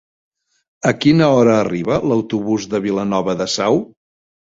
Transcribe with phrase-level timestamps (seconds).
[0.91, 3.79] A quina hora arriba l'autobús de Vilanova de Sau?